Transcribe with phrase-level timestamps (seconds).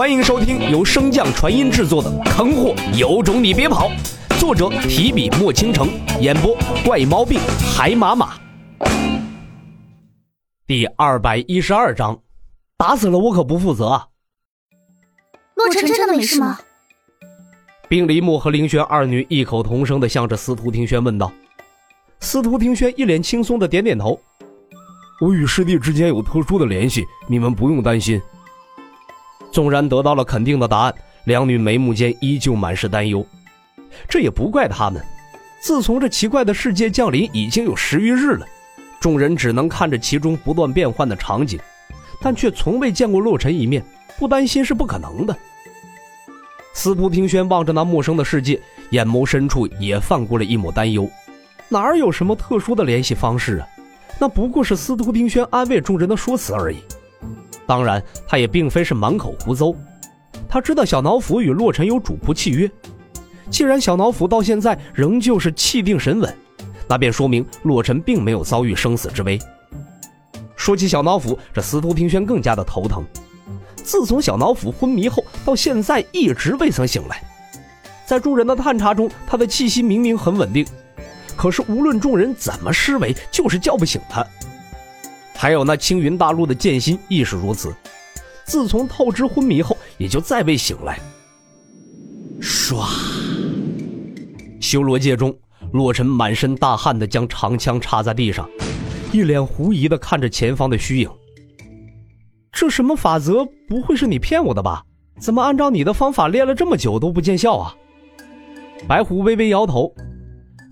[0.00, 3.90] 欢迎收听由升降传音制作的《坑货有种你别跑》，
[4.40, 5.90] 作者提笔墨倾城，
[6.22, 7.38] 演播怪毛病
[7.76, 8.32] 海马马。
[10.66, 12.18] 第二百一十二章，
[12.78, 14.06] 打死了我可不负责啊。
[15.56, 16.58] 洛尘真的没事吗？
[17.86, 21.30] 冰璃木和凌轩二女异口同声的向着司徒庭轩问道。
[22.20, 24.18] 司徒庭轩一脸轻松的点点头
[25.20, 28.18] ：“我与师弟之间有特殊的联系，你们不用担心。”
[29.50, 33.24] 纵然得到了肯定的答案，两女眉目间依旧满是担忧。
[34.08, 35.02] 这也不怪他们，
[35.60, 38.46] 自从这奇怪的世界降临已经有十余日了，
[39.00, 41.58] 众人只能看着其中不断变换的场景，
[42.22, 43.84] 但却从未见过洛尘一面，
[44.18, 45.36] 不担心是不可能的。
[46.72, 51.10] 司徒庭轩望着那陌生的世界，眼眸深处也泛过了一抹担忧。
[51.68, 53.66] 哪有什么特殊的联系方式啊？
[54.18, 56.78] 那不过是司徒庭轩安慰众人的说辞而已。
[57.70, 59.76] 当然，他也并非是满口胡诌。
[60.48, 62.68] 他知道小脑斧与洛尘有主仆契约，
[63.48, 66.36] 既然小脑斧到现在仍旧是气定神稳，
[66.88, 69.38] 那便说明洛尘并没有遭遇生死之危。
[70.56, 73.04] 说起小脑斧，这司徒平轩更加的头疼。
[73.76, 77.22] 自从小脑斧昏迷后，到现在一直未曾醒来。
[78.04, 80.66] 在众人的探查中，他的气息明明很稳定，
[81.36, 84.26] 可是无论众人怎么施为，就是叫不醒他。
[85.40, 87.74] 还有那青云大陆的剑心亦是如此，
[88.44, 91.00] 自从透支昏迷后，也就再未醒来。
[92.42, 92.86] 唰！
[94.60, 95.34] 修罗界中，
[95.72, 98.46] 洛尘满身大汗的将长枪插在地上，
[99.14, 101.08] 一脸狐疑的看着前方的虚影。
[102.52, 103.42] 这什么法则？
[103.66, 104.84] 不会是你骗我的吧？
[105.18, 107.74] 怎么按照你的方法练了这么久都不见效啊？
[108.86, 109.90] 白虎微微摇头，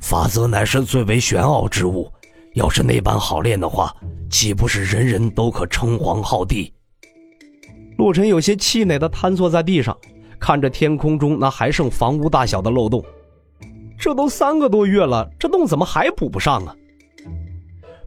[0.00, 2.10] 法则乃是最为玄奥之物，
[2.54, 3.94] 要是那般好练的话。
[4.30, 6.72] 岂不是人人都可称皇号帝？
[7.96, 9.96] 洛尘有些气馁的瘫坐在地上，
[10.40, 13.04] 看着天空中那还剩房屋大小的漏洞。
[13.96, 16.74] 这都三个多月了，这洞怎么还补不上啊？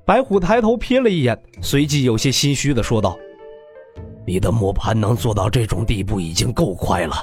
[0.04, 3.18] 白虎抬头瞥了一眼，随即有些心虚的说道
[4.28, 7.16] ：“你的磨盘能做到这种地步已经够快了，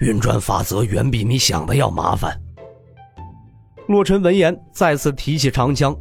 [0.00, 2.38] 运转法则远比你想的要麻烦。”
[3.88, 5.98] 洛尘闻言，再次提起长枪。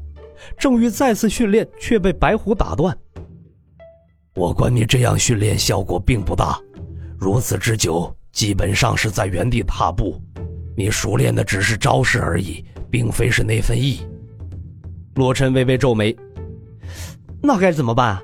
[0.58, 2.98] 正欲再次训练，却被白虎打断。
[4.36, 6.60] 我管你这样训练效果并不大，
[7.18, 10.22] 如此之久，基本上是在原地踏步。
[10.76, 14.02] 你熟练的只是招式而已，并非是那份意。
[15.16, 16.16] 洛尘微微皱眉，
[17.42, 18.22] 那该怎么办？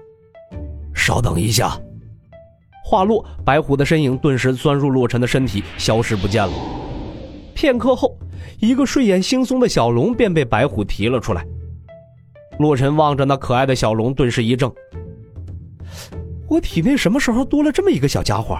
[0.93, 1.75] 稍等一下。
[2.85, 6.53] 话落，白虎的身影顿时钻入洛尘的身体，消失不见了。
[7.55, 8.15] 片刻后，
[8.59, 11.43] 一个睡眼惺忪的小龙便被白虎提了出来。
[12.63, 14.73] 洛尘望着那可爱的小龙，顿时一怔。
[16.47, 18.57] 我体内什么时候多了这么一个小家伙？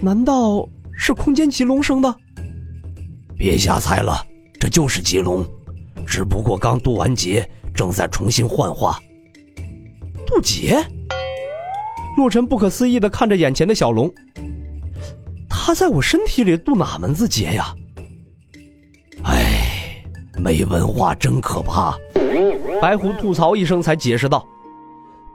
[0.00, 2.16] 难道是空间棘龙生的？
[3.36, 4.24] 别瞎猜了，
[4.58, 5.44] 这就是棘龙，
[6.06, 8.98] 只不过刚渡完劫，正在重新幻化。
[10.26, 10.82] 渡劫？
[12.16, 14.10] 洛尘不可思议的看着眼前的小龙，
[15.46, 17.74] 他在我身体里渡哪门子劫呀？
[20.40, 21.96] 没文化真可怕。
[22.80, 24.46] 白虎吐槽一声，才解释道：“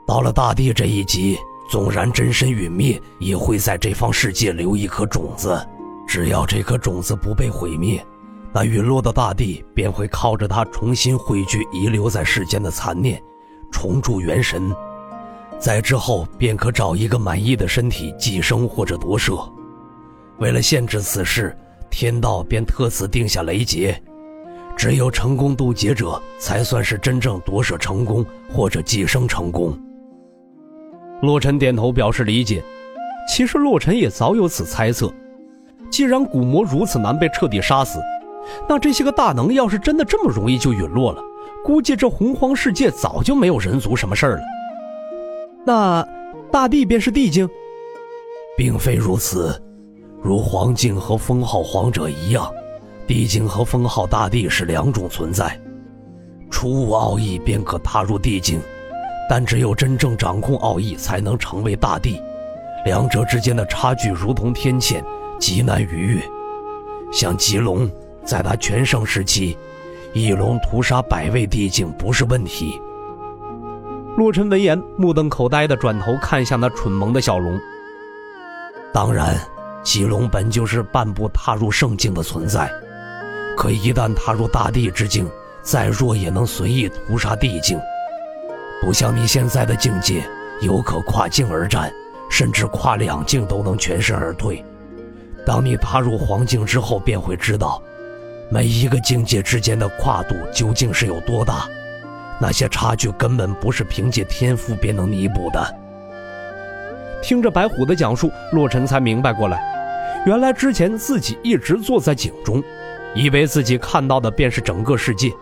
[0.06, 1.38] 到了大地这一级，
[1.70, 5.56] 纵然真身陨灭，也会在这方世界留一颗种子。
[6.06, 8.04] 只要这颗种子不被毁灭，
[8.52, 13.22] 那陨落的大地便会靠着它重新汇聚遗留在世间的残念，
[13.70, 14.74] 重铸元神。
[15.58, 19.34] 在之后，便可找一个满意的身体寄生或者夺舍。
[20.38, 21.56] 为了限制此事，
[21.90, 24.00] 天道便特此定下雷劫。”
[24.76, 29.76] 只有成功渡劫者，才算是真正夺舍成功或者寄生成功。
[31.22, 32.62] 洛尘点头表示理解。
[33.28, 35.12] 其实洛尘也早有此猜测。
[35.90, 37.98] 既然古魔如此难被彻底杀死，
[38.68, 41.20] 那这些个大能要是真的这么容易就陨落了，
[41.64, 44.42] 估计这洪荒世界早就没有人族什么事儿了。
[45.64, 46.06] 那
[46.52, 47.48] 大地便是地境，
[48.56, 49.60] 并非如此。
[50.22, 52.48] 如黄境和封号皇者一样。
[53.06, 55.58] 帝境和封号大帝是两种存在，
[56.50, 58.60] 初悟奥义便可踏入帝境，
[59.30, 62.20] 但只有真正掌控奥义才能成为大帝，
[62.84, 65.00] 两者之间的差距如同天堑，
[65.38, 66.22] 极难逾越。
[67.12, 67.88] 像棘龙，
[68.24, 69.56] 在他全盛时期，
[70.12, 72.80] 一龙屠杀百位帝境不是问题。
[74.16, 77.56] 洛尘闻言，目瞪口呆地转头看向那蠢萌的小龙。
[78.92, 79.38] 当然，
[79.84, 82.68] 棘龙本就是半步踏入圣境的存在。
[83.56, 85.28] 可一旦踏入大地之境，
[85.62, 87.80] 再弱也能随意屠杀地境，
[88.82, 90.22] 不像你现在的境界，
[90.60, 91.90] 有可跨境而战，
[92.30, 94.62] 甚至跨两境都能全身而退。
[95.46, 97.82] 当你踏入黄境之后，便会知道，
[98.50, 101.66] 每一个境界之间的跨度究竟是有多大。
[102.38, 105.74] 那些差距根本不是凭借天赋便能弥补的。
[107.22, 109.58] 听着白虎的讲述，洛尘才明白过来，
[110.26, 112.62] 原来之前自己一直坐在井中，
[113.16, 115.32] 以为自己看到的便是整个世界，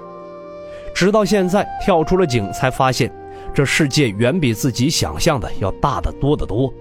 [0.95, 3.13] 直到现在跳出了井，才发现
[3.53, 6.73] 这世界远比自己想象的要大得多得多。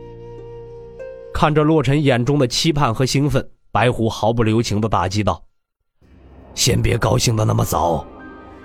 [1.33, 5.43] 看着洛尘眼中的期盼和兴奋，白虎毫不留情地打击道
[6.53, 8.05] ：“先别高兴得那么早。”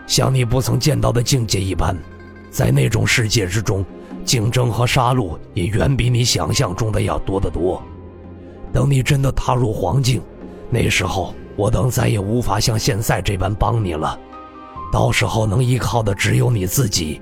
[0.06, 1.96] 像你不曾见到的境界一般，
[2.50, 3.84] 在那种世界之中，
[4.24, 7.82] 竞争和杀戮也远比你想象中的要多得多。
[8.72, 10.22] 等你真的踏入黄境，
[10.70, 14.16] 那时候我等再也无法像现在这般帮你了。
[14.92, 17.20] 到时候能依靠的只有你自己。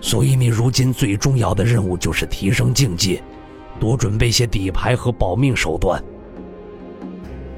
[0.00, 3.22] 所以你如今最重要的任务就是提升境界，
[3.78, 6.02] 多准备些底牌和保命手段。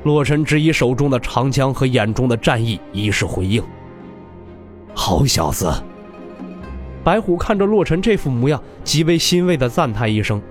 [0.03, 3.65] 洛尘只以手中的长枪和眼中的战意，以示回应。
[4.95, 5.73] 好小子！
[7.03, 10.43] 白虎看着洛尘这副模样，极为欣慰的赞叹一声，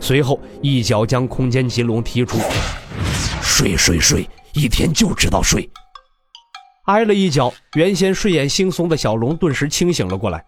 [0.00, 2.38] 随后一脚将空间棘龙踢出。
[3.42, 5.68] 睡睡睡，一天就知道睡。
[6.86, 10.42] 挨了一脚，原先睡眼惺忪的小龙顿时清醒了过来，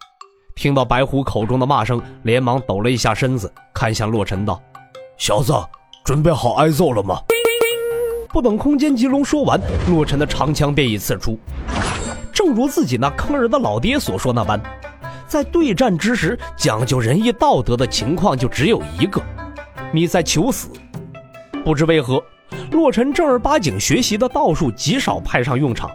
[0.54, 4.60] 听到白虎口中的骂声，连忙抖了一下身子，看向洛尘道
[5.18, 5.52] ：“小子，
[6.04, 7.20] 准备好挨揍了吗？”
[8.32, 11.38] 不等空间棘龙说完，洛尘的长枪便已刺出。
[12.32, 14.58] 正如自己那坑人的老爹所说那般，
[15.26, 19.20] 在对战之时，讲究仁义道德的情况就只有一个，
[19.92, 20.70] 你在求死。
[21.64, 22.22] 不知为何，
[22.70, 25.90] 洛尘正儿八经学习的道术极少派上用场，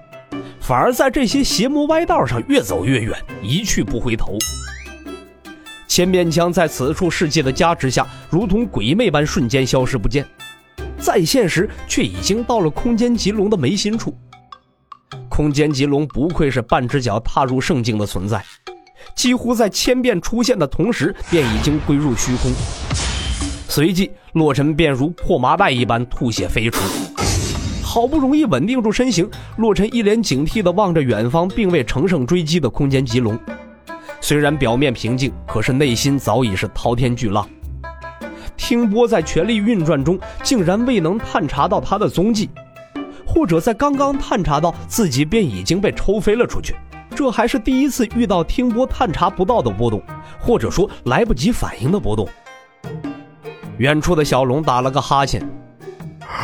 [0.60, 4.38] 反而在这些邪魔歪道上越走越远，一去不回头。
[5.88, 10.26] 千面枪在此处世界的加持下，如同鬼魅般瞬间消失不见，
[11.00, 14.14] 在现实却已经到了空间棘龙的眉心处。
[15.30, 18.44] 空间棘龙不愧是半只脚踏入圣境的存在，
[19.16, 22.52] 几乎在千变出现的同时，便已经归入虚空。
[23.76, 26.82] 随即，洛尘便如破麻袋一般吐血飞出。
[27.84, 33.38] 好不容易稳定住身形，洛尘一脸警惕地望着远方并未乘胜追击的空间棘龙。
[34.22, 37.46] 虽然表面平静，可是内心早已是滔天巨浪。
[38.56, 42.50] 听波在全力运转中，竟然未能探查到他的踪迹。
[43.26, 46.74] 或者在刚刚探查到自己便已经被抽飞了出去，
[47.14, 50.02] 这还是第一次遇到听波探查不到的波动，
[50.40, 52.26] 或者说来不及反应的波动。
[53.78, 55.42] 远处的小龙打了个哈欠，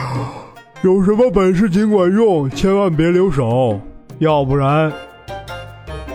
[0.83, 3.79] 有什么本事尽管用，千万别留手，
[4.19, 4.91] 要不然……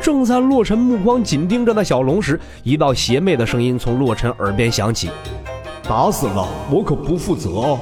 [0.03, 5.11] 正在洛尘目光紧盯着那小龙时，一道邪魅的声音从洛尘耳边响起
[5.89, 7.79] ：“打死了我可不负责哦。”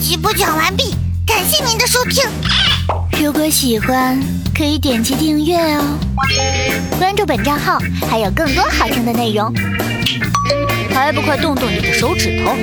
[0.00, 0.94] 集播讲完毕，
[1.26, 2.24] 感谢您的收听。
[3.20, 4.16] 如果喜欢，
[4.56, 5.98] 可以点击订阅哦，
[7.00, 7.76] 关注本账号
[8.08, 9.52] 还有更多好听的内容。
[10.94, 12.54] 还不快动动你的手指头！